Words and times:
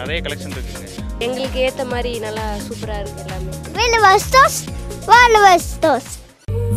நிறைய 0.00 0.18
கலெக்ஷன் 0.26 0.54
இருக்குங்க 0.56 0.86
எங்களுக்கு 1.18 1.58
ஏற்ற 1.66 1.82
மாதிரி 1.84 2.12
நல்லா 2.18 2.46
சூப்பராக 2.66 3.00
இருக்குது 3.02 3.24
எல்லாமே. 3.26 3.52
Velvestos, 3.78 4.54
Velvestos. 5.12 6.06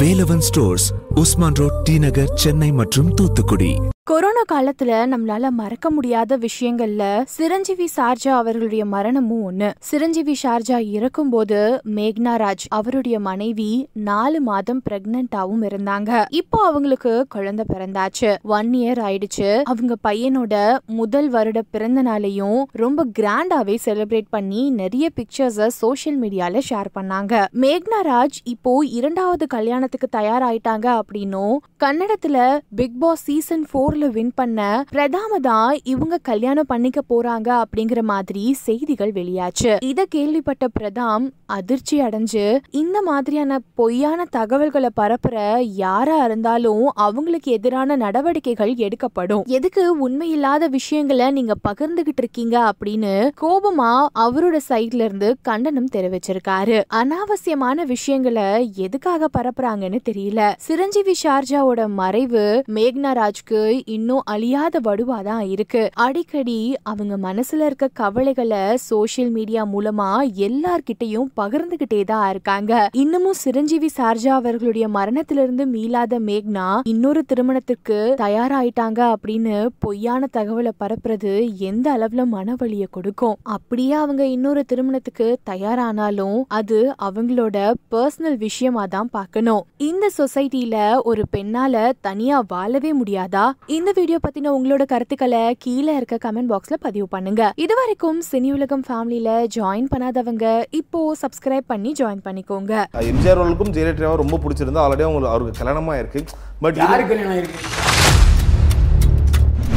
Velavan 0.00 0.44
stores 0.48 0.84
Usman 1.14 1.56
road 1.60 1.78
T 1.86 1.94
Nagar 1.98 2.30
Chennai 2.34 2.68
மற்றும் 2.72 3.08
தூத்துக்குடி. 3.14 3.72
கொரோனா 4.10 4.42
காலத்துல 4.52 4.92
நம்மளால 5.12 5.48
மறக்க 5.48 5.90
முடியாத 5.90 6.38
விஷயங்கள்ல 6.38 7.22
சிரஞ்சீவி 7.24 7.88
ஷார்ஜா 7.96 8.28
அவர்களுடைய 8.28 8.84
மரணமும் 8.84 9.44
ஒண்ணு. 9.50 9.70
சிரஞ்சீவி 9.80 10.36
ஷார்ஜா 10.42 10.78
இறக்கும்போது 10.78 11.80
மேக்னா 11.84 12.32
ராஜ் 12.36 12.64
அவருடைய 12.68 13.20
மனைவி 13.20 13.88
நாலு 13.92 14.40
மாதம் 14.40 14.82
பிரெக்னண்டாவும் 14.90 15.62
இருந்தாங்க. 15.62 16.24
இப்போ 16.30 16.66
அவங்களுக்கு 16.66 17.26
குழந்தை 17.28 17.64
பிறந்தாச்சு. 17.68 18.36
ஒன் 18.42 18.70
இயர் 18.70 19.00
ஆயிடுச்சு. 19.08 19.62
அவங்க 19.62 19.96
பையனோட 20.08 20.78
முதல் 20.86 21.28
வருட 21.28 21.62
பிறந்த 21.70 22.02
நாளையும் 22.02 22.62
ரொம்ப 22.72 23.06
கிராண்டாவே 23.18 23.76
செலிப்ரேட் 23.84 24.30
பண்ணி 24.30 24.70
நிறைய 24.70 25.08
பிக்சர்ஸ 25.20 25.66
சோஷியல் 25.66 26.20
மீடியால 26.20 26.60
ஷேர் 26.70 26.92
பண்ணாங்க. 27.00 27.46
மேக்னா 27.52 28.02
ராஜ் 28.02 28.40
இப்போ 28.44 28.84
இரண்டாவது 28.84 29.46
கல்யாணத்துக்கு 29.46 30.18
தயாராயிட்டாங்க 30.18 31.00
அப்படின்னும் 31.00 31.56
கன்னடத்துல 31.84 32.58
பிக் 32.76 32.98
பாஸ் 32.98 33.22
சீசன் 33.22 33.66
போர்ல 33.72 33.98
வின் 34.08 34.32
பண்ண 34.34 34.84
பிரதாம 34.90 35.38
தான் 35.38 35.78
இவங்க 35.82 36.18
கல்யாணம் 36.22 36.66
பண்ணிக்க 36.66 37.00
போறாங்க 37.08 37.62
அப்படிங்கிற 37.62 38.00
மாதிரி 38.00 38.52
செய்திகள் 38.52 39.12
வெளியாச்சு. 39.12 39.84
இத 39.84 40.04
கேள்விப்பட்ட 40.08 40.66
பிரதாம் 40.80 41.30
அதிர்ச்சி 41.46 42.00
அடைஞ்சு 42.00 42.58
இந்த 42.70 43.02
மாதிரியான 43.02 43.58
பொய்யான 43.74 44.24
தகவல்களை 44.24 44.88
பரப்புற 45.00 45.58
யாரா 45.60 46.24
இருந்தாலும் 46.24 46.92
அவங்களுக்கு 46.94 47.52
எதிரான 47.52 47.96
நடவடிக்கைகள் 47.96 48.74
எடுக்கப்படும். 48.74 49.42
எதுக்கு 49.46 49.98
உண்மையில்லாத 49.98 50.66
விஷயங்களை 50.66 51.30
நீங்க 51.30 51.54
பகிர்ந்துகிட்டு 51.68 52.18
இருக்கீங்க 52.18 52.70
அப்படின்னு 52.70 53.30
கோபமா 53.40 54.06
அவரோட 54.18 54.58
சைட்ல 54.68 55.04
இருந்து 55.04 55.36
கண்டனம் 55.42 55.88
தெரிவிச்சிருக்காரு. 55.92 56.82
அனாவசியமான 56.94 57.84
விஷயங்களை 57.84 58.72
எதுக்காக 58.74 59.28
பரப்புறாங்கன்னு 59.38 59.98
தெரியல. 60.10 60.54
சிரஞ்சீவி 60.58 61.14
ஷார்ஜாவோட 61.22 61.86
மறைவு 61.86 62.62
மேக்னா 62.68 63.10
ராஜ்க்கு 63.12 63.82
இன்னும் 63.96 64.22
அழியாத 64.34 64.80
வடுவா 64.86 65.18
தான் 65.28 65.44
இருக்கு. 65.54 65.82
அடிக்கடி 66.04 66.58
அவங்க 66.90 67.14
மனசுல 67.26 67.66
இருக்க 67.68 67.86
கவலைகளை 68.00 68.62
சோஷியல் 68.88 69.32
மீடியா 69.36 69.62
மூலமா 69.74 70.08
எல்லார்கிட்டயும் 70.46 71.28
பகிர்ந்துகிட்டே 71.40 72.00
தான் 72.04 72.26
இருக்காங்க. 72.32 72.72
இன்னமும் 73.02 73.38
சிரஞ்சீவி 73.42 73.90
சார்ஜா 73.98 74.32
அவர்களுடைய 74.40 74.88
மரணத்திலிருந்து 74.98 75.66
மீளாத 75.74 76.20
மேக்னா 76.28 76.66
இன்னொரு 76.92 77.22
திருமணத்துக்கு 77.24 77.98
தயாராயிட்டாங்க 78.22 79.00
அப்படின்னு 79.14 79.54
பொய்யான 79.78 80.28
தகவலை 80.38 80.72
பரப்புறது 80.82 81.32
எந்த 81.70 81.86
அளவுல 81.96 82.24
மனவழிய 82.36 82.86
கொடுக்கும்? 82.90 83.38
அப்படியே 83.56 83.94
அவங்க 84.02 84.22
இன்னொரு 84.36 84.64
திருமணத்துக்கு 84.64 85.28
தயாரானாலும் 85.50 86.38
அது 86.60 86.80
அவங்களோட 87.08 87.56
பர்சனல் 87.94 88.38
விஷயமா 88.46 88.84
தான் 88.96 89.10
பார்க்கணும். 89.16 89.62
இந்த 89.88 90.06
சொசைட்டில 90.18 90.76
ஒரு 91.10 91.22
பெண்ணால 91.36 91.74
தனியா 92.00 92.38
வாழவே 92.48 92.92
முடியாதா? 93.00 93.46
இந்த 93.80 93.92
வீடியோ 93.98 94.16
பத்தின 94.22 94.50
உங்களோட 94.54 94.84
கருத்துக்களை 94.90 95.40
கீழே 95.64 95.92
இருக்க 95.98 96.16
கமெண்ட் 96.24 96.50
பாக்ஸ்ல 96.52 96.76
பதிவு 96.86 97.06
பண்ணுங்க. 97.12 97.42
இது 97.64 97.74
வரைக்கும் 97.78 98.18
சினி 98.28 98.48
உலகம் 98.56 98.82
ஃபேமிலில 98.86 99.28
ஜாயின் 99.54 99.86
பண்ணாதவங்க 99.92 100.44
இப்போ 100.80 101.00
சப்ஸ்கிரைப் 101.20 101.66
பண்ணி 101.72 101.90
ஜாயின் 102.00 102.22
பண்ணிக்கோங்க. 102.26 102.72
எம்ஜிஆர் 103.10 103.40
அவர்களுக்கும் 103.40 103.72
ஜெயலலிதாவை 103.76 104.16
ரொம்ப 104.22 104.38
பிடிச்சிருந்தா 104.42 104.82
ஆல்ரெடி 104.84 105.04
அவங்க 105.06 105.30
அவருக்கு 105.34 105.60
கல்யாணமா 105.60 105.94
இருக்கு. 106.02 106.22
பட் 106.64 106.80
யாரு 106.82 107.04
கல்யாணம் 107.12 107.38
இருக்கு 107.42 107.60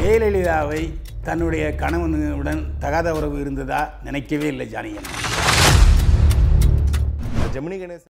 ஜெயலலிதாவை 0.00 0.82
தன்னுடைய 1.28 1.64
கணவனுடன் 1.84 2.62
தகாத 2.84 3.14
உறவு 3.20 3.38
இருந்ததா 3.44 3.80
நினைக்கவே 4.08 4.50
இல்லை 4.54 4.66
ஜானகி 4.74 5.00
ஜெமினி 7.56 7.78
கணேசன் 7.84 8.04